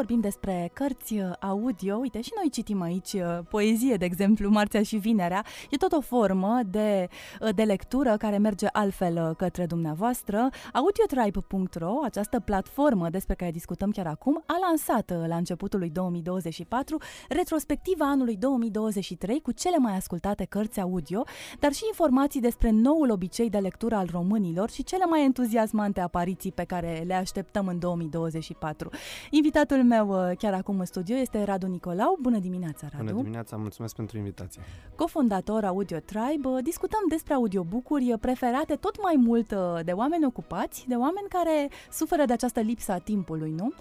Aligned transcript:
vorbim 0.00 0.20
despre 0.20 0.70
cărți 0.72 1.14
uh, 1.14 1.30
audio, 1.40 1.96
uite 1.96 2.20
și 2.20 2.30
noi 2.36 2.50
citim 2.50 2.80
aici 2.80 3.12
uh, 3.12 3.38
poezie, 3.48 3.96
de 3.96 4.04
exemplu, 4.04 4.50
Marțea 4.50 4.82
și 4.82 4.96
Vinerea, 4.96 5.44
e 5.70 5.76
tot 5.76 5.92
o 5.92 6.00
formă 6.00 6.60
de, 6.66 7.08
uh, 7.40 7.54
de 7.54 7.62
lectură 7.62 8.16
care 8.16 8.38
merge 8.38 8.66
altfel 8.72 9.34
către 9.36 9.66
dumneavoastră. 9.66 10.48
Audiotribe.ro, 10.72 11.92
această 12.04 12.40
platformă 12.40 13.08
despre 13.08 13.34
care 13.34 13.50
discutăm 13.50 13.90
chiar 13.90 14.06
acum, 14.06 14.42
a 14.46 14.54
lansat 14.68 15.28
la 15.28 15.36
începutul 15.36 15.78
lui 15.78 15.90
2024 15.90 16.98
retrospectiva 17.28 18.10
anului 18.10 18.36
2023 18.36 19.40
cu 19.40 19.52
cele 19.52 19.76
mai 19.76 19.96
ascultate 19.96 20.44
cărți 20.44 20.80
audio, 20.80 21.24
dar 21.58 21.72
și 21.72 21.82
informații 21.86 22.40
despre 22.40 22.70
noul 22.70 23.10
obicei 23.10 23.50
de 23.50 23.58
lectură 23.58 23.94
al 23.94 24.08
românilor 24.12 24.70
și 24.70 24.84
cele 24.84 25.04
mai 25.04 25.24
entuziasmante 25.24 26.00
apariții 26.00 26.52
pe 26.52 26.64
care 26.64 27.02
le 27.06 27.14
așteptăm 27.14 27.66
în 27.66 27.78
2024. 27.78 28.90
Invitatul 29.30 29.88
meu 29.90 30.08
uh, 30.08 30.36
chiar 30.38 30.54
acum 30.54 30.78
în 30.78 30.84
studio 30.84 31.16
este 31.16 31.44
Radu 31.44 31.66
Nicolau. 31.66 32.18
Bună 32.20 32.38
dimineața, 32.38 32.86
Radu! 32.92 33.04
Bună 33.04 33.16
dimineața, 33.16 33.56
mulțumesc 33.56 33.94
pentru 33.94 34.16
invitație! 34.16 34.62
Cofondator 34.96 35.64
Audio 35.64 35.98
Tribe, 35.98 36.48
uh, 36.48 36.58
discutăm 36.62 37.00
despre 37.08 37.34
audiobookuri 37.34 38.14
preferate 38.20 38.74
tot 38.74 39.02
mai 39.02 39.14
mult 39.16 39.50
uh, 39.50 39.58
de 39.84 39.92
oameni 39.92 40.24
ocupați, 40.24 40.84
de 40.88 40.94
oameni 40.94 41.26
care 41.28 41.70
suferă 41.92 42.24
de 42.24 42.32
această 42.32 42.60
lipsă 42.60 42.92
a 42.92 42.98
timpului, 42.98 43.54
nu? 43.56 43.72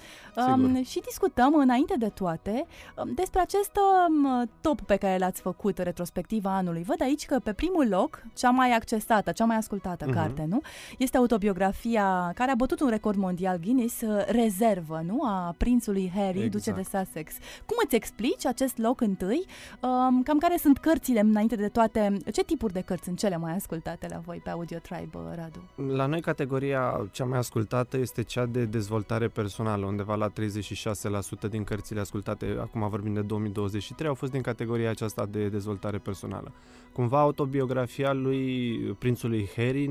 Um, 0.47 0.83
și 0.83 0.99
discutăm, 0.99 1.53
înainte 1.53 1.95
de 1.97 2.09
toate, 2.09 2.65
um, 3.03 3.13
despre 3.15 3.39
acest 3.39 3.71
um, 4.07 4.49
top 4.61 4.81
pe 4.81 4.95
care 4.95 5.17
l-ați 5.17 5.41
făcut, 5.41 5.77
retrospectiva 5.77 6.55
anului. 6.55 6.83
Văd 6.83 7.01
aici 7.01 7.25
că 7.25 7.39
pe 7.39 7.53
primul 7.53 7.87
loc, 7.87 8.23
cea 8.33 8.49
mai 8.49 8.71
accesată, 8.71 9.31
cea 9.31 9.45
mai 9.45 9.57
ascultată 9.57 10.05
uh-huh. 10.05 10.13
carte, 10.13 10.45
nu? 10.49 10.61
Este 10.97 11.17
autobiografia 11.17 12.31
care 12.35 12.51
a 12.51 12.55
bătut 12.55 12.79
un 12.79 12.89
record 12.89 13.17
mondial 13.17 13.57
Guinness, 13.57 14.03
Rezervă, 14.27 15.01
nu? 15.05 15.21
A 15.23 15.55
prințului 15.57 15.98
lui 15.99 16.11
Harry, 16.15 16.43
exact. 16.43 16.51
duce 16.51 16.71
de 16.71 16.83
Sussex. 16.83 17.33
Cum 17.65 17.77
îți 17.83 17.95
explici 17.95 18.45
acest 18.45 18.77
loc 18.77 19.01
întâi? 19.01 19.45
Um, 19.79 20.23
cam 20.23 20.37
care 20.37 20.57
sunt 20.57 20.77
cărțile, 20.77 21.19
înainte 21.19 21.55
de 21.55 21.67
toate, 21.67 22.17
ce 22.33 22.43
tipuri 22.43 22.73
de 22.73 22.81
cărți 22.81 23.03
sunt 23.03 23.17
cele 23.17 23.37
mai 23.37 23.55
ascultate 23.55 24.07
la 24.09 24.17
voi 24.25 24.41
pe 24.43 24.49
Audio 24.49 24.77
Tribe, 24.77 25.17
Radu? 25.35 25.93
La 25.93 26.05
noi 26.05 26.21
categoria 26.21 27.07
cea 27.11 27.25
mai 27.25 27.37
ascultată 27.37 27.97
este 27.97 28.23
cea 28.23 28.45
de 28.45 28.65
dezvoltare 28.65 29.27
personală, 29.27 29.85
undeva 29.85 30.15
la 30.15 30.31
36% 31.47 31.49
din 31.49 31.63
cărțile 31.63 31.99
ascultate, 31.99 32.57
acum 32.59 32.89
vorbim 32.89 33.13
de 33.13 33.21
2023, 33.21 34.09
au 34.09 34.15
fost 34.15 34.31
din 34.31 34.41
categoria 34.41 34.89
aceasta 34.89 35.25
de 35.25 35.47
dezvoltare 35.47 35.97
personală. 35.97 36.51
Cumva 36.93 37.19
autobiografia 37.19 38.13
lui 38.13 38.77
prințului 38.99 39.49
Harry, 39.55 39.89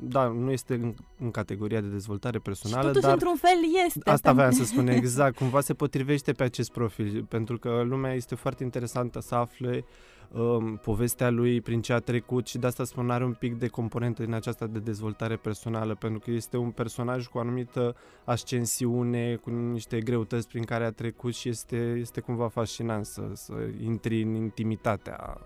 da, 0.00 0.26
nu 0.26 0.50
este 0.50 0.74
în, 0.74 0.94
în 1.18 1.30
categoria 1.30 1.80
de 1.80 1.86
dezvoltare 1.86 2.38
personală, 2.38 2.80
și 2.80 2.86
totuși, 2.86 3.04
dar 3.04 3.12
într-un 3.12 3.36
fel 3.36 3.58
este. 3.86 4.10
Asta 4.10 4.32
vreau 4.32 4.50
să 4.50 4.64
spun 4.64 4.88
exact, 5.00 5.36
cumva 5.50 5.64
se 5.64 5.74
potrivește 5.74 6.32
pe 6.32 6.42
acest 6.42 6.72
profil, 6.72 7.24
pentru 7.28 7.58
că 7.58 7.82
lumea 7.84 8.12
este 8.14 8.34
foarte 8.34 8.62
interesantă 8.62 9.20
să 9.20 9.34
afle 9.34 9.84
um, 10.32 10.76
povestea 10.76 11.30
lui, 11.30 11.60
prin 11.60 11.82
ce 11.82 11.92
a 11.92 11.98
trecut 11.98 12.46
și 12.46 12.58
de 12.58 12.66
asta 12.66 12.84
spun 12.84 13.10
are 13.10 13.24
un 13.24 13.32
pic 13.32 13.58
de 13.58 13.66
componentă 13.68 14.24
din 14.24 14.34
aceasta 14.34 14.66
de 14.66 14.78
dezvoltare 14.78 15.36
personală, 15.36 15.94
pentru 15.94 16.18
că 16.18 16.30
este 16.30 16.56
un 16.56 16.70
personaj 16.70 17.26
cu 17.26 17.38
o 17.38 17.40
anumită 17.40 17.96
ascensiune, 18.24 19.34
cu 19.34 19.50
niște 19.50 20.00
greutăți 20.00 20.48
prin 20.48 20.64
care 20.64 20.84
a 20.84 20.90
trecut 20.90 21.34
și 21.34 21.48
este, 21.48 21.76
este 21.76 22.20
cumva 22.20 22.48
fascinant 22.48 23.04
să, 23.04 23.22
să 23.32 23.54
intri 23.82 24.22
în 24.22 24.34
intimitatea 24.34 25.38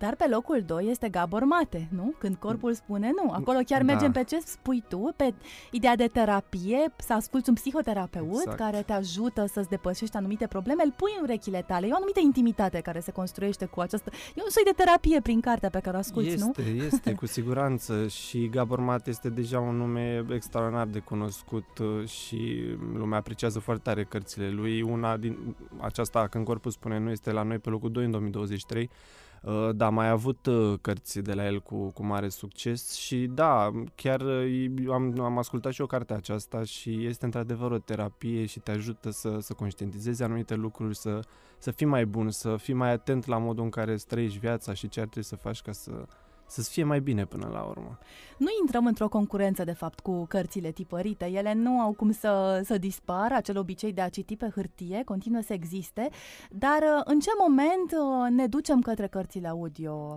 dar 0.00 0.14
pe 0.14 0.26
locul 0.28 0.62
2 0.66 0.86
este 0.90 1.08
Gabor 1.08 1.44
Mate, 1.44 1.88
nu? 1.90 2.14
Când 2.18 2.36
corpul 2.36 2.74
spune 2.74 3.10
nu. 3.22 3.30
Acolo 3.32 3.58
chiar 3.66 3.82
mergem 3.82 4.10
da. 4.12 4.18
pe 4.18 4.24
ce 4.24 4.38
spui 4.44 4.82
tu, 4.88 5.12
pe 5.16 5.34
ideea 5.70 5.96
de 5.96 6.06
terapie, 6.06 6.92
să 6.96 7.12
asculți 7.12 7.48
un 7.48 7.54
psihoterapeut 7.54 8.40
exact. 8.40 8.56
care 8.56 8.82
te 8.82 8.92
ajută 8.92 9.46
să-ți 9.46 9.68
depășești 9.68 10.16
anumite 10.16 10.46
probleme, 10.46 10.82
îl 10.84 10.92
pui 10.96 11.10
în 11.16 11.22
urechile 11.22 11.64
tale. 11.66 11.86
E 11.86 11.92
o 11.92 11.94
anumită 11.94 12.20
intimitate 12.20 12.80
care 12.80 13.00
se 13.00 13.12
construiește 13.12 13.64
cu 13.64 13.80
această... 13.80 14.10
E 14.34 14.42
un 14.42 14.50
soi 14.50 14.62
de 14.64 14.72
terapie 14.76 15.20
prin 15.20 15.40
cartea 15.40 15.70
pe 15.70 15.80
care 15.80 15.96
o 15.96 15.98
asculti, 15.98 16.28
este, 16.28 16.44
nu? 16.44 16.52
Este, 16.64 16.84
este, 16.84 17.12
cu 17.12 17.26
siguranță. 17.26 18.06
Și 18.06 18.48
Gabor 18.48 18.80
Mate 18.80 19.10
este 19.10 19.28
deja 19.28 19.60
un 19.60 19.76
nume 19.76 20.24
extraordinar 20.30 20.86
de 20.86 20.98
cunoscut 20.98 21.78
uh, 21.78 22.08
și 22.08 22.62
lumea 22.94 23.18
apreciază 23.18 23.58
foarte 23.58 23.82
tare 23.82 24.04
cărțile 24.04 24.50
lui. 24.50 24.82
Una 24.82 25.16
din 25.16 25.56
aceasta, 25.80 26.26
când 26.26 26.44
corpul 26.44 26.70
spune 26.70 26.98
nu, 26.98 27.10
este 27.10 27.32
la 27.32 27.42
noi 27.42 27.58
pe 27.58 27.68
locul 27.68 27.90
2 27.90 28.04
în 28.04 28.10
2023 28.10 28.90
Uh, 29.40 29.68
da, 29.74 29.88
mai 29.88 30.08
avut 30.08 30.46
uh, 30.46 30.78
cărți 30.80 31.20
de 31.20 31.32
la 31.32 31.46
el 31.46 31.60
cu, 31.60 31.90
cu 31.90 32.04
mare 32.04 32.28
succes 32.28 32.92
și 32.92 33.26
da, 33.26 33.70
chiar 33.94 34.20
uh, 34.20 34.88
am, 34.90 35.20
am 35.20 35.38
ascultat 35.38 35.72
și 35.72 35.80
o 35.80 35.86
carte 35.86 36.12
aceasta 36.12 36.64
și 36.64 37.06
este 37.06 37.24
într-adevăr 37.24 37.70
o 37.70 37.78
terapie 37.78 38.46
și 38.46 38.60
te 38.60 38.70
ajută 38.70 39.10
să, 39.10 39.38
să 39.40 39.52
conștientizezi 39.52 40.22
anumite 40.22 40.54
lucruri, 40.54 40.96
să, 40.96 41.20
să 41.58 41.70
fii 41.70 41.86
mai 41.86 42.06
bun, 42.06 42.30
să 42.30 42.56
fii 42.56 42.74
mai 42.74 42.90
atent 42.90 43.26
la 43.26 43.38
modul 43.38 43.64
în 43.64 43.70
care 43.70 43.92
îți 43.92 44.06
trăiești 44.06 44.38
viața 44.38 44.74
și 44.74 44.88
ce 44.88 45.00
ar 45.00 45.06
trebui 45.06 45.28
să 45.28 45.36
faci 45.36 45.62
ca 45.62 45.72
să, 45.72 46.06
să-ți 46.50 46.70
fie 46.70 46.84
mai 46.84 47.00
bine 47.00 47.24
până 47.24 47.48
la 47.52 47.62
urmă. 47.62 47.98
Nu 48.38 48.46
intrăm 48.60 48.86
într-o 48.86 49.08
concurență, 49.08 49.64
de 49.64 49.72
fapt, 49.72 50.00
cu 50.00 50.26
cărțile 50.26 50.70
tipărite. 50.70 51.24
Ele 51.24 51.54
nu 51.54 51.80
au 51.80 51.92
cum 51.92 52.10
să, 52.10 52.60
să 52.64 52.78
dispară, 52.78 53.34
acel 53.34 53.58
obicei 53.58 53.92
de 53.92 54.00
a 54.00 54.08
citi 54.08 54.36
pe 54.36 54.50
hârtie 54.54 55.02
continuă 55.04 55.40
să 55.40 55.52
existe, 55.52 56.08
dar 56.50 56.78
uh, 56.82 57.02
în 57.04 57.20
ce 57.20 57.30
moment 57.40 57.90
uh, 57.92 58.30
ne 58.30 58.46
ducem 58.46 58.80
către 58.80 59.06
cărțile 59.06 59.48
audio? 59.48 60.16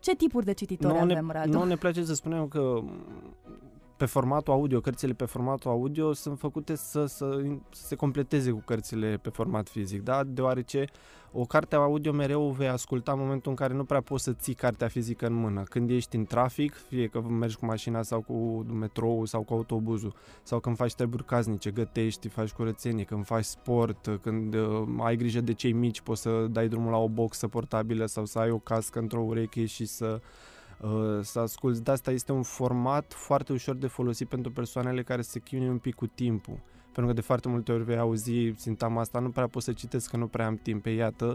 Ce 0.00 0.14
tipuri 0.14 0.44
de 0.44 0.52
cititori 0.52 0.98
avem, 0.98 1.30
Radu? 1.30 1.58
Nu 1.58 1.64
ne 1.64 1.76
place 1.76 2.04
să 2.04 2.14
spunem 2.14 2.48
că 2.48 2.82
pe 4.04 4.10
formatul 4.10 4.52
audio, 4.52 4.80
cărțile 4.80 5.12
pe 5.12 5.24
formatul 5.24 5.70
audio 5.70 6.12
sunt 6.12 6.38
făcute 6.38 6.74
să, 6.74 7.06
să, 7.06 7.40
să 7.70 7.86
se 7.86 7.94
completeze 7.94 8.50
cu 8.50 8.62
cărțile 8.64 9.18
pe 9.22 9.28
format 9.28 9.68
fizic, 9.68 10.02
da? 10.02 10.24
deoarece 10.24 10.84
o 11.32 11.44
carte 11.44 11.74
audio 11.74 12.12
mereu 12.12 12.48
vei 12.48 12.68
asculta 12.68 13.12
în 13.12 13.18
momentul 13.18 13.50
în 13.50 13.56
care 13.56 13.74
nu 13.74 13.84
prea 13.84 14.00
poți 14.00 14.24
să 14.24 14.32
ții 14.32 14.54
cartea 14.54 14.88
fizică 14.88 15.26
în 15.26 15.32
mână. 15.32 15.62
Când 15.62 15.90
ești 15.90 16.16
în 16.16 16.24
trafic, 16.24 16.74
fie 16.88 17.06
că 17.06 17.20
mergi 17.20 17.56
cu 17.56 17.64
mașina 17.66 18.02
sau 18.02 18.20
cu 18.20 18.66
metrou 18.72 19.24
sau 19.24 19.42
cu 19.42 19.54
autobuzul, 19.54 20.14
sau 20.42 20.60
când 20.60 20.76
faci 20.76 20.94
treburi 20.94 21.24
casnice, 21.24 21.70
gătești, 21.70 22.28
faci 22.28 22.50
curățenie, 22.50 23.04
când 23.04 23.24
faci 23.24 23.44
sport, 23.44 24.18
când 24.22 24.54
uh, 24.54 24.82
ai 24.98 25.16
grijă 25.16 25.40
de 25.40 25.52
cei 25.52 25.72
mici, 25.72 26.00
poți 26.00 26.20
să 26.20 26.46
dai 26.50 26.68
drumul 26.68 26.90
la 26.90 26.98
o 26.98 27.08
boxă 27.08 27.48
portabilă 27.48 28.06
sau 28.06 28.24
să 28.24 28.38
ai 28.38 28.50
o 28.50 28.58
cască 28.58 28.98
într-o 28.98 29.22
ureche 29.22 29.64
și 29.64 29.84
să 29.84 30.20
Uh, 30.20 30.53
să 31.20 31.38
asculți. 31.38 31.82
De 31.82 31.90
asta 31.90 32.10
este 32.10 32.32
un 32.32 32.42
format 32.42 33.12
foarte 33.12 33.52
ușor 33.52 33.74
de 33.74 33.86
folosit 33.86 34.28
pentru 34.28 34.52
persoanele 34.52 35.02
care 35.02 35.22
se 35.22 35.38
chinuie 35.38 35.68
un 35.68 35.78
pic 35.78 35.94
cu 35.94 36.06
timpul. 36.06 36.58
Pentru 36.84 37.06
că 37.06 37.12
de 37.12 37.20
foarte 37.20 37.48
multe 37.48 37.72
ori 37.72 37.84
vei 37.84 37.98
auzi 37.98 38.52
sintagma 38.56 39.00
asta, 39.00 39.18
nu 39.18 39.30
prea 39.30 39.46
pot 39.46 39.62
să 39.62 39.72
citesc 39.72 40.10
că 40.10 40.16
nu 40.16 40.26
prea 40.26 40.46
am 40.46 40.56
timp. 40.56 40.82
Pe 40.82 40.90
iată, 40.90 41.32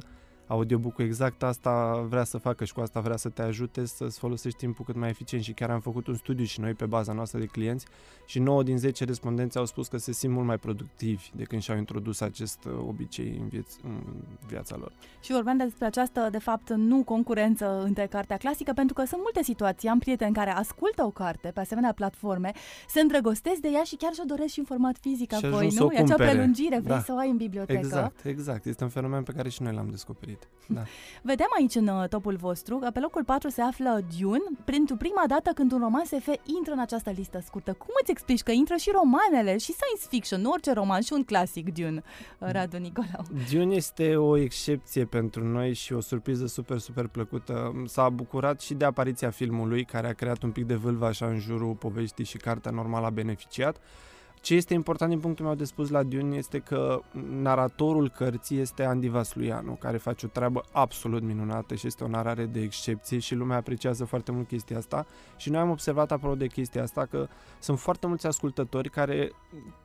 audiobook 0.50 0.98
exact 0.98 1.44
asta 1.44 2.06
vrea 2.10 2.24
să 2.24 2.38
facă 2.38 2.66
și 2.66 2.74
cu 2.74 2.80
asta 2.80 3.00
vrea 3.00 3.18
să 3.18 3.30
te 3.30 3.42
ajute 3.42 3.86
să-ți 3.86 4.20
folosești 4.20 4.58
timpul 4.58 4.86
cât 4.86 4.96
mai 4.96 5.10
eficient 5.10 5.44
și 5.44 5.54
chiar 5.54 5.70
am 5.70 5.80
făcut 5.80 6.08
un 6.08 6.16
studiu 6.16 6.46
și 6.46 6.60
noi 6.60 6.74
pe 6.74 6.86
baza 6.86 7.14
noastră 7.14 7.40
de 7.40 7.46
clienți 7.46 7.86
și 8.26 8.40
9 8.40 8.64
din 8.64 8.78
10 8.78 9.06
respondenți 9.06 9.58
au 9.58 9.66
spus 9.66 9.88
că 9.88 9.98
se 9.98 10.12
simt 10.12 10.34
mult 10.34 10.46
mai 10.46 10.58
productivi 10.58 11.30
de 11.36 11.44
când 11.44 11.62
și-au 11.62 11.78
introdus 11.78 12.22
acest 12.22 12.64
uh, 12.66 12.74
obicei 12.88 13.40
în, 13.42 13.48
vieț- 13.48 13.84
în 13.84 14.04
viața 14.48 14.76
lor. 14.76 14.92
Și 15.20 15.32
vorbeam 15.32 15.58
despre 15.58 15.86
această, 15.86 16.28
de 16.32 16.40
fapt, 16.40 16.70
nu 16.70 17.04
concurență 17.04 17.82
între 17.84 18.06
cartea 18.06 18.38
clasică, 18.38 18.72
pentru 18.76 18.94
că 18.94 19.06
sunt 19.06 19.22
multe 19.22 19.44
situații. 19.44 19.90
Am 19.90 20.00
prieteni 20.00 20.34
care 20.34 20.52
ascultă 20.52 21.04
o 21.04 21.10
carte 21.10 21.52
pe 21.54 21.60
asemenea 21.60 21.94
platforme, 21.94 22.52
se 22.88 23.00
îndrăgostesc 23.00 23.60
de 23.62 23.70
ea 23.74 23.84
și 23.84 23.96
chiar 23.96 24.14
și-o 24.14 24.24
doresc 24.26 24.54
și 24.54 24.60
în 24.60 24.66
format 24.66 24.98
fizic 24.98 25.32
și 25.32 25.46
apoi, 25.46 25.70
nu? 25.76 25.90
E 25.92 25.98
acea 25.98 26.16
prelungire, 26.16 26.80
vrei 26.80 26.96
da. 26.96 27.02
să 27.02 27.14
o 27.14 27.18
ai 27.18 27.30
în 27.30 27.38
bibliotecă. 27.38 27.80
Exact, 27.80 28.26
exact. 28.26 28.66
Este 28.66 28.84
un 28.84 28.90
fenomen 28.90 29.24
pe 29.24 29.32
care 29.32 29.50
și 29.50 29.62
noi 29.62 29.74
l-am 29.74 29.90
descoperit. 29.90 30.39
Da. 30.74 30.84
Vedem 31.32 31.48
aici 31.60 31.76
în 31.76 31.88
uh, 31.88 32.08
topul 32.08 32.36
vostru 32.36 32.78
că 32.78 32.90
pe 32.94 33.00
locul 33.00 33.24
4 33.24 33.50
se 33.50 33.62
află 33.62 34.02
Dune, 34.20 34.44
pentru 34.66 34.96
prima 34.96 35.24
dată 35.28 35.52
când 35.52 35.72
un 35.72 35.80
roman 35.80 36.06
SF 36.06 36.28
intră 36.58 36.74
în 36.74 36.80
această 36.80 37.10
listă 37.10 37.42
scurtă. 37.46 37.74
Cum 37.74 37.90
îți 38.02 38.12
explici 38.12 38.42
că 38.44 38.52
intră 38.52 38.76
și 38.76 38.92
romanele 38.94 39.58
și 39.58 39.72
science 39.72 40.08
fiction, 40.10 40.42
nu 40.42 40.52
orice 40.52 40.74
roman 40.74 41.02
și 41.02 41.14
un 41.14 41.24
clasic 41.24 41.74
Dune, 41.74 42.04
uh, 42.40 42.50
Radu 42.52 42.78
Nicolau? 42.78 43.26
Dune 43.52 43.76
este 43.76 44.16
o 44.16 44.38
excepție 44.38 45.06
pentru 45.06 45.44
noi 45.44 45.74
și 45.74 45.94
o 45.94 46.00
surpriză 46.00 46.48
super, 46.48 46.78
super 46.78 47.08
plăcută. 47.08 47.84
S-a 47.86 48.10
bucurat 48.10 48.62
și 48.62 48.74
de 48.74 48.86
apariția 48.86 49.30
filmului 49.30 49.86
care 49.86 50.08
a 50.08 50.14
creat 50.14 50.44
un 50.44 50.52
pic 50.52 50.66
de 50.66 50.76
vâlvă 50.76 51.06
așa 51.06 51.26
în 51.26 51.40
jurul 51.40 51.74
poveștii 51.74 52.26
și 52.26 52.38
cartea 52.38 52.72
normal 52.72 53.04
a 53.04 53.10
beneficiat. 53.10 53.78
Ce 54.42 54.56
este 54.56 54.74
important 54.74 55.12
din 55.12 55.20
punctul 55.20 55.46
meu 55.46 55.56
de 55.56 55.64
spus 55.64 55.90
la 55.90 56.04
Dune 56.04 56.36
este 56.36 56.60
că 56.60 57.02
naratorul 57.42 58.10
cărții 58.10 58.60
este 58.60 58.84
Andy 58.84 59.08
Vasluianu, 59.08 59.72
care 59.72 59.98
face 59.98 60.26
o 60.26 60.30
treabă 60.30 60.64
absolut 60.72 61.24
minunată 61.24 61.76
și 61.76 61.88
este 61.88 62.04
o 62.04 62.08
narare 62.08 62.46
de 62.46 62.62
excepție 62.62 63.20
și 63.20 63.36
lumea 63.36 63.58
apreciază 63.58 64.06
foarte 64.06 64.32
mult 64.32 64.48
chestia 64.48 64.78
asta. 64.78 65.06
Și 65.38 65.50
noi 65.50 65.60
am 65.60 65.70
observat 65.70 66.12
apropo 66.12 66.36
de 66.36 66.48
chestia 66.48 66.84
asta 66.84 67.06
că 67.06 67.28
sunt 67.60 67.80
foarte 67.80 68.08
mulți 68.08 68.28
ascultători 68.28 68.90
care 68.90 69.32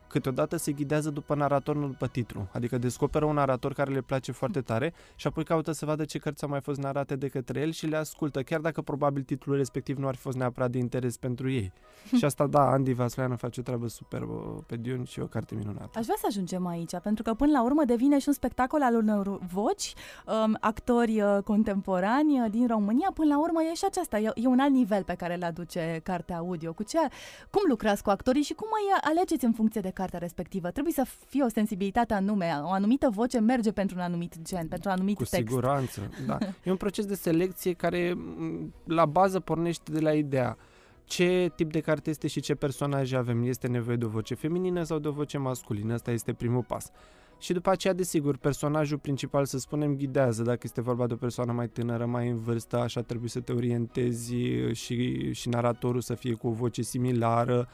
câteodată 0.07 0.57
se 0.57 0.71
ghidează 0.71 1.09
după 1.09 1.35
narator, 1.35 1.75
nu 1.75 1.87
după 1.87 2.07
titlu. 2.07 2.47
Adică 2.51 2.77
descoperă 2.77 3.25
un 3.25 3.33
narator 3.33 3.73
care 3.73 3.91
le 3.91 4.01
place 4.01 4.31
foarte 4.31 4.61
tare 4.61 4.93
și 5.15 5.27
apoi 5.27 5.43
caută 5.43 5.71
să 5.71 5.85
vadă 5.85 6.05
ce 6.05 6.17
cărți 6.17 6.43
au 6.43 6.49
mai 6.49 6.61
fost 6.61 6.79
narate 6.79 7.15
de 7.15 7.27
către 7.27 7.59
el 7.59 7.71
și 7.71 7.85
le 7.85 7.95
ascultă, 7.95 8.41
chiar 8.43 8.59
dacă 8.59 8.81
probabil 8.81 9.23
titlul 9.23 9.55
respectiv 9.55 9.97
nu 9.97 10.07
ar 10.07 10.15
fi 10.15 10.21
fost 10.21 10.37
neapărat 10.37 10.71
de 10.71 10.77
interes 10.77 11.17
pentru 11.17 11.49
ei. 11.49 11.71
și 12.17 12.25
asta, 12.25 12.47
da, 12.47 12.69
Andy 12.69 12.93
Vasleanu 12.93 13.35
face 13.35 13.59
o 13.59 13.63
treabă 13.63 13.87
superbă 13.87 14.63
pe 14.67 14.75
Dune 14.75 15.03
și 15.03 15.19
o 15.19 15.25
carte 15.25 15.55
minunată. 15.55 15.89
Aș 15.99 16.03
vrea 16.03 16.17
să 16.19 16.25
ajungem 16.27 16.67
aici, 16.67 16.97
pentru 17.03 17.23
că 17.23 17.33
până 17.33 17.51
la 17.51 17.63
urmă 17.63 17.83
devine 17.85 18.19
și 18.19 18.27
un 18.27 18.33
spectacol 18.33 18.81
al 18.81 18.95
unor 18.95 19.39
voci, 19.39 19.93
um, 20.25 20.57
actori 20.59 21.21
uh, 21.21 21.37
contemporani 21.43 22.39
uh, 22.39 22.49
din 22.49 22.67
România, 22.67 23.11
până 23.13 23.33
la 23.33 23.39
urmă 23.39 23.63
e 23.63 23.73
și 23.73 23.85
aceasta, 23.85 24.19
e, 24.19 24.31
e 24.35 24.47
un 24.47 24.59
alt 24.59 24.71
nivel 24.71 25.03
pe 25.03 25.13
care 25.13 25.35
îl 25.35 25.43
aduce 25.43 25.99
cartea 26.03 26.37
audio. 26.37 26.73
Cu 26.73 26.83
ce, 26.83 26.97
cum 27.49 27.61
lucrați 27.67 28.03
cu 28.03 28.09
actorii 28.09 28.41
și 28.41 28.53
cum 28.53 28.67
îi 28.71 29.09
alegeți 29.09 29.45
în 29.45 29.51
funcție 29.51 29.81
de 29.81 29.89
cartea 30.05 30.19
respectivă? 30.19 30.71
Trebuie 30.71 30.93
să 30.93 31.05
fie 31.27 31.43
o 31.43 31.47
sensibilitate 31.47 32.13
anume, 32.13 32.59
o 32.63 32.71
anumită 32.71 33.09
voce 33.09 33.39
merge 33.39 33.71
pentru 33.71 33.95
un 33.97 34.03
anumit 34.03 34.35
gen, 34.41 34.67
pentru 34.67 34.89
un 34.89 34.95
anumit 34.95 35.17
cu 35.17 35.23
text. 35.23 35.45
Cu 35.45 35.47
siguranță, 35.47 36.09
da. 36.27 36.37
E 36.63 36.71
un 36.71 36.77
proces 36.77 37.05
de 37.05 37.15
selecție 37.15 37.73
care 37.73 38.17
la 38.83 39.05
bază 39.05 39.39
pornește 39.39 39.91
de 39.91 39.99
la 39.99 40.13
ideea 40.13 40.57
ce 41.05 41.51
tip 41.55 41.71
de 41.71 41.79
carte 41.79 42.09
este 42.09 42.27
și 42.27 42.39
ce 42.39 42.55
personaje 42.55 43.15
avem. 43.15 43.43
Este 43.43 43.67
nevoie 43.67 43.95
de 43.95 44.05
o 44.05 44.07
voce 44.07 44.33
feminină 44.33 44.83
sau 44.83 44.99
de 44.99 45.07
o 45.07 45.11
voce 45.11 45.37
masculină? 45.37 45.93
Asta 45.93 46.11
este 46.11 46.33
primul 46.33 46.63
pas. 46.63 46.91
Și 47.39 47.53
după 47.53 47.69
aceea, 47.69 47.93
desigur, 47.93 48.37
personajul 48.37 48.97
principal, 48.97 49.45
să 49.45 49.57
spunem, 49.57 49.95
ghidează. 49.95 50.43
Dacă 50.43 50.59
este 50.63 50.81
vorba 50.81 51.07
de 51.07 51.13
o 51.13 51.17
persoană 51.17 51.51
mai 51.51 51.67
tânără, 51.67 52.05
mai 52.05 52.29
în 52.29 52.39
vârstă, 52.39 52.77
așa 52.77 53.01
trebuie 53.01 53.29
să 53.29 53.39
te 53.39 53.51
orientezi 53.51 54.33
și, 54.71 55.31
și 55.33 55.49
naratorul 55.49 56.01
să 56.01 56.13
fie 56.13 56.33
cu 56.33 56.47
o 56.47 56.51
voce 56.51 56.81
similară, 56.81 57.67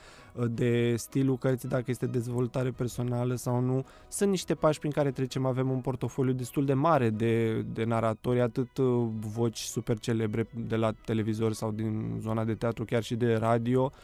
de 0.49 0.95
stilul 0.97 1.37
cărții, 1.37 1.69
dacă 1.69 1.83
este 1.87 2.05
dezvoltare 2.05 2.71
personală 2.71 3.35
sau 3.35 3.59
nu. 3.59 3.85
Sunt 4.07 4.29
niște 4.29 4.55
pași 4.55 4.79
prin 4.79 4.91
care 4.91 5.11
trecem, 5.11 5.45
avem 5.45 5.69
un 5.69 5.79
portofoliu 5.79 6.33
destul 6.33 6.65
de 6.65 6.73
mare 6.73 7.09
de, 7.09 7.61
de 7.61 7.83
naratori, 7.83 8.41
atât 8.41 8.77
uh, 8.77 9.07
voci 9.19 9.59
super 9.59 9.99
celebre 9.99 10.47
de 10.67 10.75
la 10.75 10.91
televizor 11.05 11.53
sau 11.53 11.71
din 11.71 12.17
zona 12.19 12.43
de 12.43 12.53
teatru, 12.53 12.85
chiar 12.85 13.03
și 13.03 13.15
de 13.15 13.33
radio, 13.33 13.83
uh, 13.83 13.99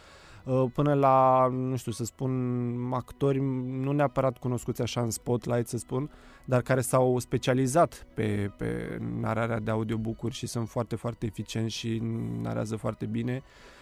până 0.74 0.94
la, 0.94 1.48
nu 1.48 1.76
știu, 1.76 1.92
să 1.92 2.06
spun, 2.06 2.92
actori 2.94 3.40
nu 3.82 3.92
neapărat 3.92 4.38
cunoscuți 4.38 4.82
așa 4.82 5.02
în 5.02 5.10
spotlight, 5.10 5.68
să 5.68 5.78
spun, 5.78 6.10
dar 6.46 6.62
care 6.62 6.82
s-au 6.82 7.20
specializat 7.20 8.08
pe, 8.14 8.52
pe 8.58 8.98
nararea 9.20 9.60
de 9.60 9.72
audiobook-uri 9.72 10.34
și 10.34 10.48
sunt 10.48 10.70
foarte, 10.70 10.96
foarte 10.96 11.26
eficienți 11.26 11.76
și 11.76 12.02
narează 12.42 12.76
foarte 12.76 13.06
bine. 13.06 13.42
Uh, 13.44 13.77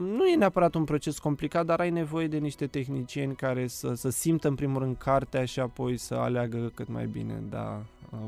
nu 0.00 0.26
e 0.26 0.36
neapărat 0.36 0.74
un 0.74 0.84
proces 0.84 1.18
complicat, 1.18 1.66
dar 1.66 1.80
ai 1.80 1.90
nevoie 1.90 2.26
de 2.26 2.38
niște 2.38 2.66
tehnicieni 2.66 3.34
care 3.34 3.66
să, 3.66 3.94
să 3.94 4.10
simtă 4.10 4.48
în 4.48 4.54
primul 4.54 4.80
rând 4.80 4.96
cartea 4.96 5.44
și 5.44 5.60
apoi 5.60 5.96
să 5.96 6.14
aleagă 6.14 6.72
cât 6.74 6.88
mai 6.88 7.06
bine, 7.06 7.42
da, 7.50 7.82
uh, 8.10 8.18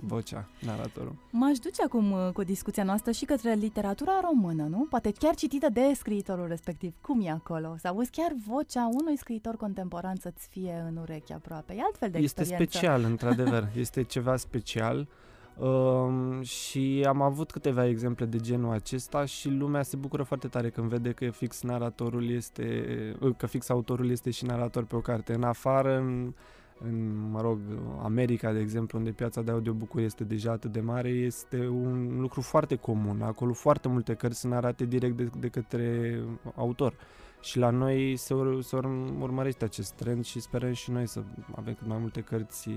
vocea, 0.00 0.48
naratorul. 0.60 1.14
M-aș 1.30 1.58
duce 1.58 1.82
acum 1.82 2.10
uh, 2.10 2.28
cu 2.32 2.42
discuția 2.42 2.84
noastră 2.84 3.12
și 3.12 3.24
către 3.24 3.52
literatura 3.52 4.20
română, 4.22 4.62
nu? 4.62 4.86
Poate 4.90 5.12
chiar 5.18 5.34
citită 5.34 5.68
de 5.68 5.92
scriitorul 5.94 6.46
respectiv. 6.48 6.94
Cum 7.00 7.20
e 7.24 7.30
acolo? 7.30 7.74
Să 7.78 7.88
auzi 7.88 8.10
chiar 8.10 8.32
vocea 8.46 8.88
unui 9.00 9.16
scriitor 9.16 9.56
contemporan 9.56 10.16
să-ți 10.16 10.48
fie 10.48 10.84
în 10.88 10.96
ureche 10.96 11.32
aproape. 11.32 11.74
E 11.74 11.80
altfel 11.84 12.10
de 12.10 12.18
este 12.18 12.40
experiență. 12.40 12.62
Este 12.62 12.78
special, 12.78 13.10
într-adevăr. 13.10 13.68
este 13.84 14.02
ceva 14.02 14.36
special. 14.36 14.98
Uh, 14.98 15.06
și 16.42 17.04
am 17.08 17.22
avut 17.22 17.50
câteva 17.50 17.86
exemple 17.86 18.24
de 18.24 18.38
genul 18.38 18.72
acesta 18.72 19.24
și 19.24 19.48
lumea 19.48 19.82
se 19.82 19.96
bucură 19.96 20.22
foarte 20.22 20.48
tare 20.48 20.70
când 20.70 20.88
vede 20.88 21.10
că 21.10 21.30
fix 21.30 21.62
naratorul 21.62 22.30
este, 22.30 22.86
uh, 23.20 23.34
că 23.36 23.46
fix 23.46 23.68
autorul 23.68 24.10
este 24.10 24.30
și 24.30 24.44
narator 24.44 24.84
pe 24.84 24.96
o 24.96 25.00
carte. 25.00 25.34
În 25.34 25.42
afară, 25.42 25.96
în, 25.96 26.32
în, 26.84 27.28
mă 27.30 27.40
rog, 27.40 27.58
America, 28.02 28.52
de 28.52 28.58
exemplu, 28.58 28.98
unde 28.98 29.10
piața 29.10 29.42
de 29.42 29.50
audiobook 29.50 29.90
este 29.94 30.24
deja 30.24 30.50
atât 30.50 30.72
de 30.72 30.80
mare, 30.80 31.08
este 31.08 31.66
un 31.66 32.20
lucru 32.20 32.40
foarte 32.40 32.76
comun. 32.76 33.22
Acolo 33.22 33.52
foarte 33.52 33.88
multe 33.88 34.14
cărți 34.14 34.38
sunt 34.38 34.52
narate 34.52 34.84
direct 34.84 35.16
de, 35.16 35.30
de 35.38 35.48
către 35.48 36.18
autor. 36.54 36.94
Și 37.42 37.58
la 37.58 37.70
noi 37.70 38.16
se, 38.16 38.34
ur- 38.34 38.62
se 38.62 38.76
urmărește 39.20 39.64
acest 39.64 39.92
trend 39.92 40.24
și 40.24 40.40
sperăm 40.40 40.72
și 40.72 40.90
noi 40.90 41.06
să 41.06 41.22
avem 41.56 41.74
cât 41.74 41.86
mai 41.86 41.98
multe 42.00 42.20
cărți 42.20 42.68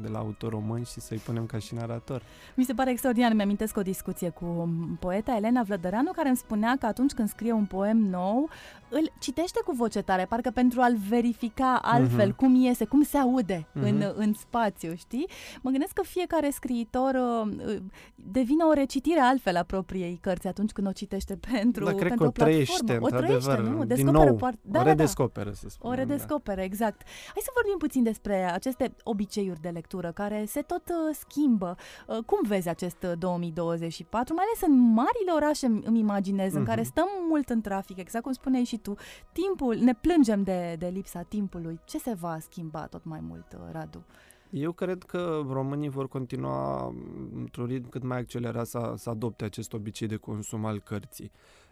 de 0.00 0.08
la 0.08 0.18
autor 0.18 0.50
român 0.50 0.82
și 0.82 1.00
să-i 1.00 1.18
punem 1.18 1.46
ca 1.46 1.58
și 1.58 1.74
narator. 1.74 2.22
Mi 2.54 2.64
se 2.64 2.72
pare 2.72 2.90
extraordinar. 2.90 3.32
Mi-amintesc 3.32 3.76
o 3.76 3.82
discuție 3.82 4.28
cu 4.28 4.68
poeta 5.00 5.34
Elena 5.36 5.62
Vlădăreanu 5.62 6.10
care 6.10 6.28
îmi 6.28 6.36
spunea 6.36 6.76
că 6.80 6.86
atunci 6.86 7.12
când 7.12 7.28
scrie 7.28 7.52
un 7.52 7.64
poem 7.64 7.96
nou, 7.96 8.48
îl 8.88 9.12
citește 9.18 9.60
cu 9.64 9.72
voce 9.72 10.00
tare, 10.02 10.24
parcă 10.24 10.50
pentru 10.50 10.80
a-l 10.80 10.96
verifica 11.08 11.78
altfel 11.82 12.32
uh-huh. 12.32 12.36
cum 12.36 12.54
iese, 12.54 12.84
cum 12.84 13.02
se 13.02 13.16
aude 13.16 13.58
uh-huh. 13.58 13.82
în, 13.82 14.12
în 14.14 14.32
spațiu, 14.32 14.94
știi? 14.94 15.28
Mă 15.62 15.70
gândesc 15.70 15.92
că 15.92 16.02
fiecare 16.02 16.50
scriitor 16.50 17.14
uh, 17.14 17.76
devine 18.14 18.64
o 18.64 18.72
recitire 18.72 19.20
altfel 19.20 19.56
a 19.56 19.62
propriei 19.62 20.18
cărți 20.20 20.46
atunci 20.46 20.70
când 20.70 20.86
o 20.86 20.92
citește 20.92 21.38
pentru, 21.52 21.84
da, 21.84 21.90
cred 21.90 22.08
pentru 22.08 22.16
că 22.16 22.24
o, 22.24 22.26
o 22.26 22.30
trăiește, 22.30 22.98
O 23.00 23.08
trăiește, 23.08 23.56
nu? 23.56 23.84
Descoperă 23.84 24.13
nou, 24.22 24.36
part... 24.36 24.58
da, 24.62 24.80
o 24.80 24.82
redescoperă, 24.82 25.52
să 25.52 25.68
spunem. 25.68 25.96
O 25.96 26.00
redescoperă, 26.00 26.56
da. 26.56 26.62
exact. 26.62 27.02
Hai 27.06 27.42
să 27.42 27.50
vorbim 27.54 27.78
puțin 27.78 28.02
despre 28.02 28.52
aceste 28.52 28.94
obiceiuri 29.02 29.60
de 29.60 29.68
lectură 29.68 30.12
care 30.12 30.44
se 30.46 30.60
tot 30.60 30.82
uh, 30.88 31.16
schimbă. 31.18 31.76
Uh, 32.06 32.18
cum 32.26 32.38
vezi 32.48 32.68
acest 32.68 33.06
2024, 33.18 34.34
mai 34.34 34.44
ales 34.44 34.72
în 34.72 34.92
marile 34.92 35.32
orașe, 35.34 35.66
îmi 35.66 35.98
imaginez, 35.98 36.52
uh-huh. 36.52 36.56
în 36.56 36.64
care 36.64 36.80
mhm. 36.80 36.90
stăm 36.90 37.08
mult 37.28 37.48
în 37.48 37.60
trafic, 37.60 37.98
exact 37.98 38.24
cum 38.24 38.32
spuneai 38.32 38.64
și 38.64 38.78
tu, 38.78 38.94
timpul, 39.32 39.76
ne 39.76 39.94
plângem 39.94 40.42
de, 40.42 40.76
de 40.78 40.86
lipsa 40.86 41.22
timpului. 41.22 41.80
Ce 41.84 41.98
se 41.98 42.14
va 42.14 42.38
schimba 42.40 42.86
tot 42.86 43.04
mai 43.04 43.20
mult, 43.22 43.46
uh, 43.52 43.60
Radu? 43.72 44.04
Eu 44.50 44.72
cred 44.72 45.02
că 45.02 45.44
românii 45.50 45.88
vor 45.88 46.08
continua 46.08 46.94
într-un 47.34 47.66
ritm 47.66 47.88
cât 47.88 48.02
mai 48.02 48.18
accelerat 48.18 48.66
să, 48.66 48.92
să 48.96 49.10
adopte 49.10 49.44
acest 49.44 49.72
obicei 49.72 50.06
de 50.06 50.16
consum 50.16 50.64
al 50.64 50.80
cărții. 50.80 51.30
Um, 51.32 51.63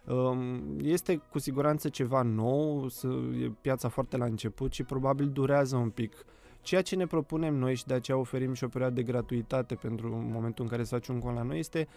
este 0.77 1.17
cu 1.31 1.39
siguranță 1.39 1.89
ceva 1.89 2.23
nou, 2.23 2.87
e 3.43 3.51
piața 3.61 3.89
foarte 3.89 4.17
la 4.17 4.25
început 4.25 4.73
și 4.73 4.83
probabil 4.83 5.29
durează 5.29 5.77
un 5.77 5.91
pic. 5.91 6.25
Ceea 6.61 6.83
ce 6.83 6.97
ne 6.97 7.07
propunem 7.07 7.55
noi 7.55 7.75
și 7.75 7.87
de 7.87 7.95
aceea 7.95 8.17
oferim 8.17 8.53
și 8.53 8.65
o 8.65 8.69
perioadă 8.69 8.95
de 8.95 9.03
gratuitate 9.03 9.75
pentru 9.75 10.09
momentul 10.33 10.65
în 10.65 10.71
care 10.71 10.85
să 10.85 10.95
faci 10.95 11.09
un 11.09 11.19
cont 11.19 11.37
la 11.37 11.43
noi 11.43 11.59
este 11.59 11.89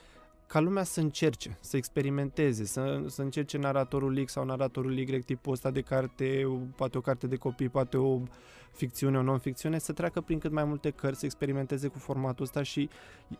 ca 0.47 0.59
lumea 0.59 0.83
să 0.83 0.99
încerce, 0.99 1.57
să 1.59 1.77
experimenteze, 1.77 2.65
să, 2.65 3.03
să 3.07 3.21
încerce 3.21 3.57
naratorul 3.57 4.23
X 4.23 4.31
sau 4.31 4.45
naratorul 4.45 4.97
Y, 4.97 5.19
tipul 5.19 5.53
ăsta 5.53 5.71
de 5.71 5.81
carte, 5.81 6.47
poate 6.75 6.97
o 6.97 7.01
carte 7.01 7.27
de 7.27 7.35
copii, 7.35 7.69
poate 7.69 7.97
o 7.97 8.19
ficțiune, 8.71 9.17
o 9.17 9.21
non-ficțiune, 9.21 9.77
să 9.77 9.93
treacă 9.93 10.21
prin 10.21 10.39
cât 10.39 10.51
mai 10.51 10.63
multe 10.63 10.89
cărți, 10.89 11.19
să 11.19 11.25
experimenteze 11.25 11.87
cu 11.87 11.99
formatul 11.99 12.43
ăsta 12.43 12.63
și 12.63 12.89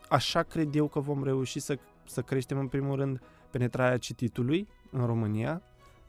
așa 0.08 0.42
cred 0.42 0.74
eu 0.74 0.86
că 0.86 1.00
vom 1.00 1.24
reuși 1.24 1.60
să, 1.60 1.78
să 2.04 2.20
creștem 2.20 2.58
în 2.58 2.68
primul 2.68 2.96
rând 2.96 3.20
penetrarea 3.50 3.98
cititului 3.98 4.68
în 4.90 5.06
România, 5.06 5.62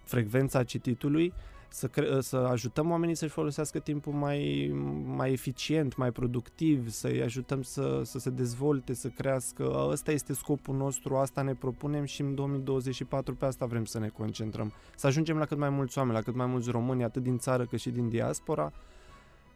frecvența 0.04 0.64
cititului, 0.64 1.34
să, 1.70 1.88
cre- 1.88 2.22
să 2.22 2.38
ajutăm 2.38 2.90
oamenii 2.90 3.16
să-și 3.16 3.32
folosească 3.32 3.80
timpul 3.80 4.14
mai, 4.14 4.72
mai 5.06 5.32
eficient, 5.32 5.96
mai 5.96 6.12
productiv, 6.12 6.90
să-i 6.90 7.22
ajutăm 7.22 7.62
să, 7.62 8.02
să 8.04 8.20
se 8.20 8.30
dezvolte, 8.30 8.94
să 8.94 9.08
crească. 9.08 9.88
Ăsta 9.90 10.12
este 10.12 10.34
scopul 10.34 10.76
nostru, 10.76 11.16
asta 11.16 11.42
ne 11.42 11.54
propunem 11.54 12.04
și 12.06 12.22
în 12.22 12.36
2024 12.36 13.36
pe 13.36 13.46
asta 13.46 13.66
vrem 13.66 13.86
să 13.86 14.00
ne 14.00 14.08
concentrăm. 14.08 14.74
Să 14.96 15.08
ajungem 15.08 15.38
la 15.38 15.46
cât 15.46 15.58
mai 15.58 15.70
mulți 15.70 15.98
oameni, 15.98 16.16
la 16.16 16.24
cât 16.24 16.36
mai 16.36 16.46
mulți 16.46 16.70
români, 16.70 17.04
atât 17.04 17.24
din 17.24 17.38
țară 17.38 17.66
cât 17.66 17.80
și 17.80 17.90
din 17.90 18.10
diaspora, 18.10 18.72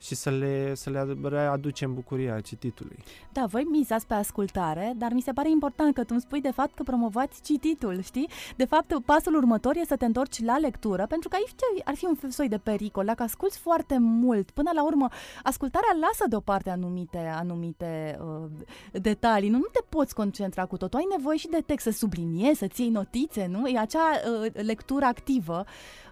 și 0.01 0.15
să 0.15 0.29
le, 0.29 0.75
să 0.75 0.89
le 0.89 1.17
readucem 1.23 1.93
bucuria 1.93 2.39
cititului. 2.39 2.97
Da, 3.31 3.45
voi 3.45 3.63
mizați 3.63 4.07
pe 4.07 4.13
ascultare, 4.13 4.93
dar 4.95 5.11
mi 5.13 5.21
se 5.21 5.31
pare 5.31 5.49
important 5.49 5.93
că 5.93 6.01
tu 6.01 6.07
îmi 6.09 6.21
spui 6.21 6.41
de 6.41 6.51
fapt 6.51 6.75
că 6.75 6.83
promovați 6.83 7.41
cititul, 7.41 8.01
știi? 8.01 8.29
De 8.55 8.65
fapt, 8.65 8.93
pasul 9.05 9.35
următor 9.35 9.75
e 9.75 9.85
să 9.85 9.95
te 9.95 10.05
întorci 10.05 10.43
la 10.43 10.57
lectură, 10.57 11.05
pentru 11.05 11.29
că 11.29 11.35
aici 11.35 11.83
ar 11.83 11.95
fi 11.95 12.05
un 12.05 12.29
soi 12.29 12.47
de 12.47 12.57
pericol. 12.57 13.05
Dacă 13.05 13.23
asculți 13.23 13.59
foarte 13.59 13.97
mult, 13.99 14.51
până 14.51 14.71
la 14.73 14.83
urmă, 14.83 15.07
ascultarea 15.43 15.97
lasă 15.99 16.25
deoparte 16.29 16.69
anumite, 16.69 17.31
anumite 17.35 18.19
uh, 18.21 18.49
detalii. 18.91 19.49
Nu, 19.49 19.57
nu 19.57 19.69
te 19.71 19.81
poți 19.89 20.15
concentra 20.15 20.65
cu 20.65 20.77
totul. 20.77 20.99
Ai 20.99 21.07
nevoie 21.17 21.37
și 21.37 21.47
de 21.47 21.63
text 21.65 21.85
să 21.85 21.91
subliniezi, 21.91 22.57
să-ți 22.57 22.81
iei 22.81 22.89
notițe, 22.89 23.45
nu? 23.45 23.67
E 23.67 23.77
acea 23.77 24.09
uh, 24.43 24.51
lectură 24.53 25.05
activă. 25.05 25.65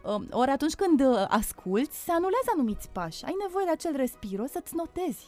Uh, 0.03 0.21
ori 0.31 0.51
atunci 0.51 0.73
când 0.73 1.01
uh, 1.01 1.25
asculți, 1.27 2.03
se 2.03 2.11
anulează 2.11 2.49
anumiți 2.53 2.89
pași. 2.89 3.25
Ai 3.25 3.35
nevoie 3.41 3.65
de 3.65 3.71
acel 3.71 3.95
respiro 3.95 4.45
să-ți 4.45 4.75
notezi. 4.75 5.27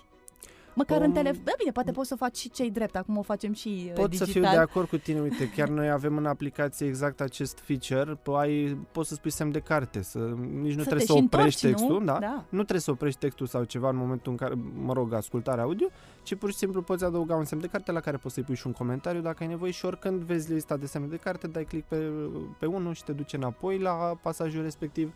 Măcar 0.81 0.97
um, 0.97 1.03
în 1.03 1.11
telefon. 1.11 1.41
Da, 1.43 1.51
bine, 1.57 1.71
poate 1.71 1.91
poți 1.91 2.07
să 2.07 2.13
o 2.13 2.17
faci 2.17 2.37
și 2.37 2.49
cei 2.49 2.71
drept, 2.71 2.95
acum 2.95 3.17
o 3.17 3.21
facem 3.21 3.53
și 3.53 3.83
uh, 3.87 3.93
Pot 3.93 4.09
digital. 4.09 4.27
să 4.27 4.33
fiu 4.33 4.41
de 4.41 4.47
acord 4.47 4.87
cu 4.87 4.97
tine, 4.97 5.19
uite, 5.19 5.49
chiar 5.49 5.67
noi 5.67 5.89
avem 5.89 6.17
în 6.17 6.25
aplicație 6.25 6.87
exact 6.87 7.21
acest 7.21 7.59
feature, 7.59 8.19
ai, 8.37 8.77
poți 8.91 9.09
să 9.09 9.13
spui 9.13 9.31
semn 9.31 9.51
de 9.51 9.59
carte, 9.59 10.01
să, 10.01 10.19
nici 10.61 10.73
nu 10.73 10.83
să 10.83 10.89
trebuie 10.89 11.05
să 11.05 11.13
oprești 11.13 11.65
întorci, 11.65 11.79
textul, 11.79 11.99
nu? 11.99 12.05
Da? 12.05 12.17
da? 12.19 12.45
Nu 12.49 12.57
trebuie 12.57 12.79
să 12.79 12.91
oprești 12.91 13.19
textul 13.19 13.47
sau 13.47 13.63
ceva 13.63 13.89
în 13.89 13.95
momentul 13.95 14.31
în 14.31 14.37
care, 14.37 14.53
mă 14.75 14.93
rog, 14.93 15.13
ascultarea 15.13 15.63
audio, 15.63 15.87
ci 16.23 16.35
pur 16.35 16.51
și 16.51 16.57
simplu 16.57 16.81
poți 16.81 17.03
adăuga 17.03 17.35
un 17.35 17.45
semn 17.45 17.61
de 17.61 17.67
carte 17.67 17.91
la 17.91 17.99
care 17.99 18.17
poți 18.17 18.33
să-i 18.33 18.43
pui 18.43 18.55
și 18.55 18.67
un 18.67 18.73
comentariu 18.73 19.21
dacă 19.21 19.37
ai 19.39 19.47
nevoie 19.47 19.71
și 19.71 19.85
oricând 19.85 20.21
vezi 20.21 20.53
lista 20.53 20.77
de 20.77 20.85
semne 20.85 21.07
de 21.07 21.15
carte, 21.15 21.47
dai 21.47 21.63
click 21.63 21.87
pe, 21.87 22.11
pe 22.59 22.65
unul 22.65 22.93
și 22.93 23.03
te 23.03 23.11
duce 23.11 23.35
înapoi 23.35 23.79
la 23.79 23.91
pasajul 24.21 24.61
respectiv. 24.61 25.13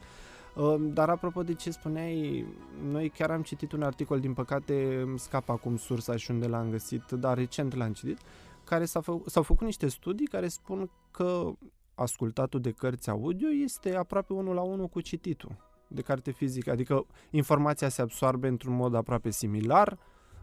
Uh, 0.56 0.76
dar 0.80 1.10
apropo 1.10 1.44
de 1.44 1.54
ce 1.54 1.72
spuneai, 1.72 2.46
noi 2.84 3.10
chiar 3.10 3.32
am 3.32 3.42
citit 3.42 3.72
un 3.72 3.82
articol, 3.82 4.20
din 4.20 4.34
păcate 4.34 5.06
scap 5.16 5.50
acum 5.50 5.78
sursa 5.78 6.16
și 6.16 6.32
unde 6.32 6.48
l-am 6.48 6.70
găsit, 6.70 7.12
dar 7.12 7.38
recent 7.38 7.76
l-am 7.76 7.94
citit, 7.94 8.18
care 8.64 8.86
s-a 8.86 9.02
fă, 9.02 9.18
s-au 9.26 9.44
făcut 9.44 9.66
niște 9.66 9.88
studii 9.88 10.28
care 10.28 10.48
spun 10.48 10.90
că 11.12 11.52
ascultatul 11.96 12.62
de 12.62 12.72
cărți 12.72 13.10
audio 13.10 13.48
este 13.50 13.96
aproape 13.96 14.34
unul 14.34 14.56
la 14.56 14.62
unul 14.62 14.88
cu 14.88 15.02
cititul 15.02 15.56
de 15.88 16.02
carte 16.02 16.32
fizică, 16.32 16.72
adică 16.72 17.06
informația 17.30 17.90
se 17.90 18.02
absorbe 18.02 18.48
într-un 18.48 18.76
mod 18.76 18.96
aproape 18.96 19.30
similar, 19.30 19.98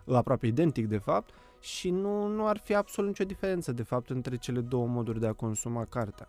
aproape 0.06 0.46
identic 0.46 0.86
de 0.86 0.98
fapt, 0.98 1.34
și 1.60 1.90
nu, 1.90 2.26
nu 2.26 2.46
ar 2.46 2.58
fi 2.58 2.74
absolut 2.74 3.10
nicio 3.10 3.24
diferență 3.24 3.72
de 3.72 3.82
fapt 3.82 4.10
între 4.10 4.36
cele 4.36 4.60
două 4.60 4.86
moduri 4.86 5.20
de 5.20 5.26
a 5.26 5.32
consuma 5.32 5.84
cartea. 5.84 6.28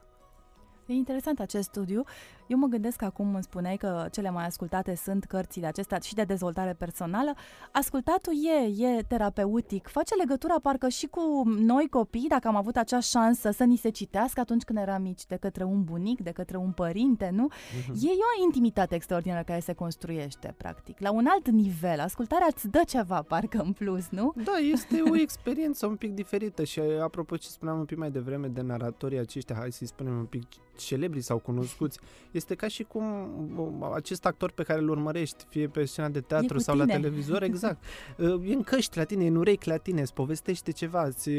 E 0.86 0.94
interesant 0.94 1.40
acest 1.40 1.70
studiu. 1.70 2.04
Eu 2.48 2.58
mă 2.58 2.68
gândesc 2.68 2.98
că 2.98 3.06
acum 3.06 3.34
îmi 3.34 3.44
spuneai 3.44 3.78
că 3.78 4.08
cele 4.12 4.30
mai 4.30 4.46
ascultate 4.46 4.96
sunt 4.96 5.24
cărțile 5.24 5.68
acestea 5.68 6.00
și 6.00 6.14
de 6.14 6.24
dezvoltare 6.24 6.74
personală. 6.74 7.34
Ascultatul 7.72 8.34
e, 8.34 8.86
e 8.86 9.02
terapeutic, 9.02 9.88
face 9.88 10.16
legătura 10.16 10.56
parcă 10.62 10.88
și 10.88 11.08
cu 11.08 11.44
noi 11.46 11.88
copii, 11.90 12.28
dacă 12.28 12.48
am 12.48 12.56
avut 12.56 12.76
acea 12.76 13.00
șansă 13.00 13.52
să 13.52 13.64
ni 13.64 13.76
se 13.76 13.90
citească 13.90 14.40
atunci 14.40 14.64
când 14.64 14.80
eram 14.80 15.02
mici, 15.02 15.26
de 15.26 15.36
către 15.36 15.64
un 15.64 15.84
bunic, 15.84 16.22
de 16.22 16.32
către 16.32 16.58
un 16.58 16.72
părinte, 16.72 17.30
nu? 17.34 17.48
Uh-huh. 17.52 18.02
E 18.02 18.10
o 18.10 18.44
intimitate 18.44 18.96
extraordinară 18.96 19.44
care 19.44 19.60
se 19.60 19.74
construiește, 19.74 20.54
practic. 20.58 21.00
La 21.00 21.12
un 21.12 21.26
alt 21.30 21.50
nivel, 21.50 22.00
ascultarea 22.00 22.48
îți 22.50 22.68
dă 22.68 22.82
ceva, 22.88 23.22
parcă 23.22 23.62
în 23.62 23.72
plus, 23.72 24.10
nu? 24.10 24.34
Da, 24.36 24.58
este 24.72 25.02
o 25.10 25.16
experiență 25.16 25.86
un 25.86 25.96
pic 25.96 26.14
diferită 26.14 26.64
și 26.64 26.80
apropo 27.04 27.38
ce 27.38 27.48
spuneam 27.48 27.80
un 27.80 27.86
pic 27.86 27.98
mai 27.98 28.12
devreme 28.12 28.48
de 28.48 28.62
naratorii 28.62 29.18
aceștia, 29.18 29.56
hai 29.56 29.72
să-i 29.72 29.88
spunem 29.88 30.18
un 30.18 30.26
pic 30.26 30.44
celebri 30.78 31.22
sau 31.22 31.38
cunoscuți, 31.38 32.00
este 32.32 32.43
ca 32.48 32.68
și 32.68 32.84
cum 32.84 33.04
acest 33.96 34.26
actor 34.26 34.52
pe 34.52 34.64
care 34.64 34.80
îl 34.80 34.90
urmărești, 34.90 35.46
fie 35.50 35.68
pe 35.68 35.86
scena 35.86 36.10
de 36.10 36.22
teatru 36.22 36.60
sau 36.60 36.76
tine. 36.76 36.86
la 36.86 36.94
televizor, 36.94 37.44
exact, 37.52 37.84
e 38.18 38.54
în 38.54 38.64
căști 38.64 38.98
la 38.98 39.04
tine, 39.04 39.24
e 39.24 39.28
în 39.28 39.36
urechi 39.36 39.68
la 39.68 39.78
tine, 39.78 40.02
îți 40.02 40.14
povestește 40.14 40.72
ceva, 40.72 41.06
îți 41.06 41.30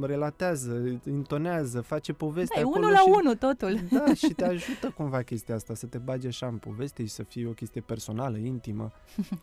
relatează, 0.00 1.00
intonează, 1.06 1.80
face 1.80 2.12
poveste 2.12 2.54
da, 2.54 2.60
acolo. 2.60 2.78
unul 2.78 2.90
la 2.90 2.98
și, 2.98 3.08
unul 3.20 3.36
totul. 3.36 3.78
Da, 3.90 4.14
și 4.14 4.28
te 4.38 4.44
ajută 4.44 4.92
cumva 4.96 5.22
chestia 5.22 5.54
asta, 5.54 5.74
să 5.74 5.86
te 5.86 5.98
bagi 5.98 6.26
așa 6.26 6.46
în 6.46 6.56
poveste 6.56 7.02
și 7.02 7.10
să 7.10 7.22
fie 7.22 7.46
o 7.46 7.52
chestie 7.52 7.80
personală, 7.80 8.36
intimă. 8.36 8.92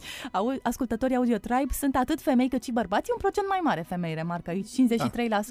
Ascultătorii 0.64 1.16
Audio 1.16 1.38
Tribe 1.38 1.74
sunt 1.74 1.96
atât 1.96 2.22
femei 2.22 2.50
cât 2.50 2.64
și 2.64 2.72
bărbați, 2.72 3.12
un 3.12 3.18
procent 3.18 3.48
mai 3.48 3.60
mare 3.64 3.82
femei, 3.82 4.14
remarcă 4.14 4.50
aici, 4.50 4.68
53% 4.68 4.70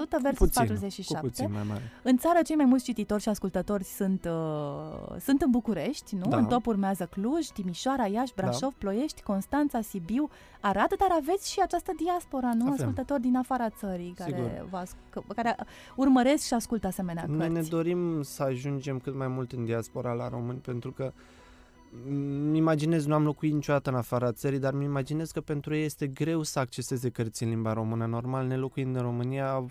da, 0.08 0.18
versus 0.22 0.48
puțin, 0.48 0.66
47%. 0.66 1.06
Cu 1.06 1.18
puțin 1.20 1.52
mai 1.52 1.62
mare. 1.68 1.82
În 2.02 2.16
țară, 2.16 2.38
cei 2.42 2.56
mai 2.56 2.64
mulți 2.64 2.84
cititori 2.84 3.22
și 3.22 3.28
ascultători 3.28 3.84
sunt, 3.84 4.24
uh, 4.24 5.16
sunt 5.20 5.42
în 5.48 5.60
București, 5.60 6.14
nu? 6.14 6.28
Da. 6.28 6.36
În 6.36 6.46
top 6.46 6.66
urmează 6.66 7.06
Cluj, 7.06 7.46
Timișoara, 7.46 8.06
Iași, 8.06 8.34
da. 8.34 8.42
Brașov, 8.42 8.70
da. 8.70 8.76
Ploiești, 8.78 9.22
Constanța, 9.22 9.80
Sibiu, 9.80 10.28
Arad, 10.60 10.94
dar 10.98 11.08
aveți 11.20 11.52
și 11.52 11.60
această 11.62 11.92
diaspora, 12.02 12.50
nu? 12.54 12.62
Avem. 12.62 12.72
Ascultători 12.72 13.20
din 13.20 13.36
afara 13.36 13.70
țării 13.70 14.14
care, 14.16 14.64
vă 14.70 14.84
care 15.34 15.56
urmăresc 15.96 16.44
și 16.44 16.54
ascultă 16.54 16.86
asemenea 16.86 17.22
cărți. 17.22 17.38
Noi 17.38 17.48
ne 17.48 17.60
dorim 17.60 18.22
să 18.22 18.42
ajungem 18.42 18.98
cât 18.98 19.14
mai 19.14 19.28
mult 19.28 19.52
în 19.52 19.64
diaspora 19.64 20.12
la 20.12 20.28
români, 20.28 20.58
pentru 20.58 20.92
că 20.92 21.12
îmi 22.08 22.56
imaginez, 22.56 23.06
nu 23.06 23.14
am 23.14 23.24
locuit 23.24 23.52
niciodată 23.52 23.90
în 23.90 23.96
afara 23.96 24.32
țării, 24.32 24.58
dar 24.58 24.72
mi 24.72 24.84
imaginez 24.84 25.30
că 25.30 25.40
pentru 25.40 25.74
ei 25.74 25.84
este 25.84 26.06
greu 26.06 26.42
să 26.42 26.58
acceseze 26.58 27.10
cărți 27.10 27.42
în 27.42 27.48
limba 27.48 27.72
română. 27.72 28.06
Normal, 28.06 28.46
ne 28.46 28.56
locuind 28.56 28.96
în 28.96 29.02
România, 29.02 29.64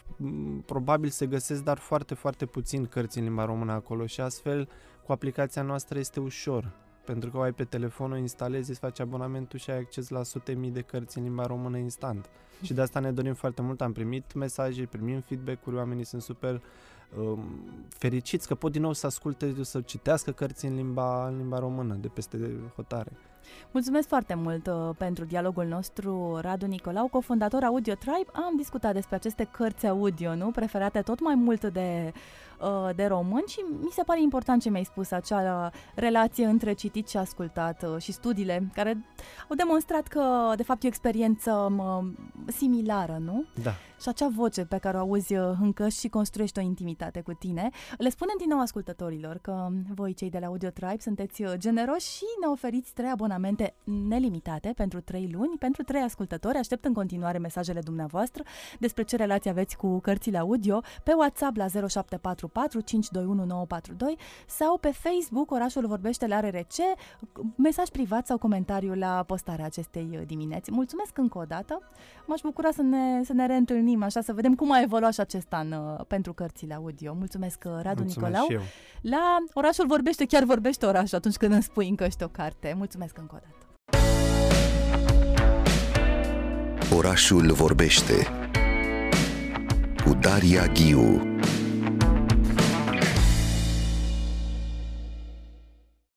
probabil 0.66 1.10
se 1.10 1.26
găsesc, 1.26 1.64
dar 1.64 1.78
foarte, 1.78 2.14
foarte 2.14 2.46
puțin 2.46 2.86
cărți 2.86 3.18
în 3.18 3.24
limba 3.24 3.46
română 3.46 3.72
acolo 3.72 4.06
și 4.06 4.22
astfel 4.22 4.70
cu 5.08 5.14
aplicația 5.14 5.62
noastră 5.62 6.00
este 6.00 6.20
ușor. 6.20 6.72
Pentru 7.06 7.30
că 7.32 7.38
o 7.38 7.42
ai 7.42 7.52
pe 7.52 7.64
telefon, 7.64 8.12
o 8.12 8.18
instalezi, 8.18 8.70
îți 8.70 8.80
faci 8.80 9.00
abonamentul 9.00 9.60
și 9.60 9.70
ai 9.70 9.78
acces 9.78 10.10
la 10.10 10.24
sute 10.24 10.54
mii 10.54 10.72
de 10.72 10.82
cărți 10.82 11.18
în 11.18 11.24
limba 11.24 11.46
română 11.46 11.78
instant. 11.78 12.30
Și 12.62 12.74
de 12.74 12.82
asta 12.82 13.00
ne 13.00 13.12
dorim 13.12 13.34
foarte 13.34 13.62
mult. 13.62 13.82
Am 13.82 13.92
primit 13.92 14.34
mesaje, 14.34 14.86
primim 14.86 15.20
feedback-uri, 15.20 15.76
oamenii 15.76 16.04
sunt 16.04 16.22
super 16.22 16.62
Um, 17.16 17.40
fericiți 17.90 18.48
că 18.48 18.56
pot 18.56 18.72
din 18.72 18.82
nou 18.82 18.94
să 18.94 19.06
asculte, 19.06 19.64
să 19.64 19.82
citească 19.82 20.32
cărți 20.32 20.66
în 20.66 20.76
limba, 20.76 21.28
în 21.28 21.38
limba 21.38 21.60
română 21.60 21.94
de 21.94 22.08
peste 22.08 22.38
hotare. 22.76 23.12
Mulțumesc 23.72 24.08
foarte 24.08 24.34
mult 24.34 24.68
uh, 24.68 24.90
pentru 24.98 25.26
dialogul 25.26 25.66
nostru, 25.66 26.38
Radu 26.42 26.66
Nicolau, 26.66 27.08
cofondator 27.08 27.64
Audio 27.64 27.94
Tribe. 27.94 28.32
Am 28.34 28.54
discutat 28.58 28.94
despre 28.94 29.16
aceste 29.16 29.48
cărți 29.52 29.88
audio, 29.88 30.36
nu? 30.36 30.52
Preferate 30.52 31.02
tot 31.02 31.20
mai 31.20 31.36
mult 31.36 31.66
de 31.66 32.14
Uh, 32.62 32.90
de 32.96 33.06
români 33.06 33.48
și 33.48 33.60
mi 33.82 33.92
se 33.92 34.04
pare 34.04 34.22
important 34.22 34.62
ce 34.62 34.70
mi-ai 34.70 34.84
spus, 34.84 35.12
acea 35.12 35.72
relație 35.96 36.46
între 36.46 36.74
citit 36.74 37.10
și 37.10 37.18
ascultat 37.18 37.84
uh, 37.84 38.02
și 38.02 38.12
studiile 38.12 38.70
care 38.74 39.06
au 39.50 39.56
demonstrat 39.56 40.08
că 40.08 40.54
de 40.56 40.64
fapt 40.64 40.84
e 40.84 40.86
o 40.86 40.90
experiență 40.90 41.72
similară, 42.46 43.18
nu? 43.20 43.46
Da. 43.64 43.72
Și 44.02 44.10
acea 44.10 44.28
voce 44.36 44.66
pe 44.66 44.78
care 44.78 44.98
o 44.98 45.00
auzi 45.00 45.36
uh, 45.36 45.52
încă 45.62 45.88
și 45.88 46.10
construiești 46.10 46.60
o 46.60 46.62
intimitate 46.62 47.22
cu 47.22 47.34
tine. 47.34 47.70
Le 47.98 48.10
spunem 48.10 48.36
din 48.38 48.48
nou 48.50 48.60
ascultătorilor 48.60 49.38
că 49.42 49.68
voi 49.96 50.14
cei 50.14 50.30
de 50.30 50.40
la 50.40 50.46
Audio 50.48 50.70
Tribe 50.70 51.00
sunteți 51.00 51.44
generoși 51.56 52.16
și 52.16 52.26
ne 52.42 52.48
oferiți 52.48 52.94
trei 52.94 53.10
abonamente 53.10 53.37
nelimitate 53.84 54.74
pentru 54.76 55.02
trei 55.02 55.30
luni, 55.34 55.58
pentru 55.60 55.84
trei 55.84 56.02
ascultători. 56.02 56.58
Aștept 56.58 56.86
în 56.86 56.94
continuare 56.94 57.38
mesajele 57.38 57.80
dumneavoastră 57.80 58.44
despre 58.80 59.04
ce 59.04 59.16
relație 59.16 59.52
aveți 59.52 59.78
cu 59.78 60.00
cărțile 60.00 60.38
audio 60.38 60.82
pe 61.04 61.14
WhatsApp 61.14 61.56
la 61.56 61.68
074 61.68 62.48
044 62.48 62.82
521 62.82 63.46
942 63.46 64.18
sau 64.48 64.78
pe 64.78 64.92
Facebook 64.92 65.52
Orașul 65.52 65.88
Vorbește 65.88 66.28
la 66.28 66.40
RRC, 66.40 66.76
mesaj 67.56 67.88
privat 67.88 68.26
sau 68.26 68.38
comentariu 68.38 68.94
la 68.94 69.24
postarea 69.28 69.66
acestei 69.66 70.10
uh, 70.12 70.22
dimineți. 70.26 70.72
Mulțumesc 70.72 71.18
încă 71.18 71.38
o 71.38 71.44
dată, 71.44 71.82
m-aș 72.26 72.42
bucura 72.42 72.72
să 72.72 72.82
ne, 72.82 73.24
să 73.24 73.34
ne 73.34 73.46
reîntâlnim 73.46 74.04
așa, 74.04 74.22
să 74.22 74.34
vedem 74.34 74.56
cum 74.56 74.72
a 74.72 74.82
evoluat 74.82 75.14
și 75.14 75.20
acest 75.20 75.54
an 75.54 75.72
uh, 75.72 76.06
pentru 76.08 76.34
cărțile 76.34 76.74
audio. 76.74 77.14
Mulțumesc, 77.14 77.64
uh, 77.66 77.72
Radu 77.82 78.04
Mulțumesc 78.04 78.16
Nicolau. 78.16 78.62
La 79.02 79.38
Orașul 79.54 79.88
Vorbește, 79.88 80.26
chiar 80.26 80.44
vorbește 80.44 80.86
orașul 80.86 81.18
atunci 81.18 81.36
când 81.36 81.54
îmi 81.54 81.64
spui 81.64 81.90
încă 81.90 82.08
o 82.22 82.28
carte. 82.28 82.74
Mulțumesc 82.78 83.18
încă 83.32 83.36
o 83.36 83.40
dată. 83.44 83.56
Orașul 86.96 87.52
vorbește 87.52 88.28
cu 90.04 90.14
Daria 90.14 90.68
Ghiu 90.68 91.38